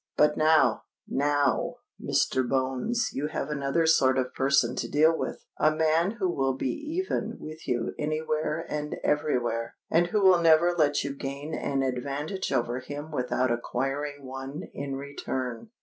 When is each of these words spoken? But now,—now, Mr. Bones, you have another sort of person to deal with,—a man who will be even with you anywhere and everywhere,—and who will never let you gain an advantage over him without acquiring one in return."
But 0.17 0.35
now,—now, 0.35 1.75
Mr. 2.03 2.49
Bones, 2.49 3.11
you 3.13 3.27
have 3.27 3.51
another 3.51 3.85
sort 3.85 4.17
of 4.17 4.33
person 4.33 4.75
to 4.77 4.89
deal 4.89 5.15
with,—a 5.15 5.75
man 5.75 6.15
who 6.17 6.27
will 6.27 6.55
be 6.55 6.71
even 6.71 7.37
with 7.39 7.67
you 7.67 7.93
anywhere 7.99 8.65
and 8.67 8.95
everywhere,—and 9.03 10.07
who 10.07 10.21
will 10.23 10.41
never 10.41 10.73
let 10.75 11.03
you 11.03 11.13
gain 11.13 11.53
an 11.53 11.83
advantage 11.83 12.51
over 12.51 12.79
him 12.79 13.11
without 13.11 13.51
acquiring 13.51 14.25
one 14.25 14.63
in 14.73 14.95
return." 14.95 15.69